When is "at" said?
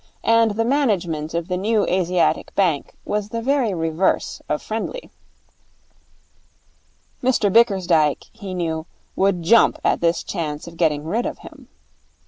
9.83-10.01